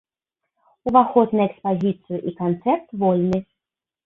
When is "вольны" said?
3.05-3.39